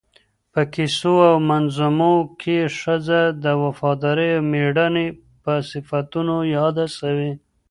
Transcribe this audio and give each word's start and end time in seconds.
په 0.53 0.61
کیسو 0.73 1.13
او 1.29 1.35
منظومو 1.49 2.13
کي 2.41 2.57
ښځه 2.79 3.21
د 3.43 3.45
وفادارۍ 3.63 4.29
او 4.37 4.43
مېړانې 4.51 5.07
په 5.43 5.53
صفتونو 5.71 6.35
یاده 6.57 6.85
سوی 6.99 7.31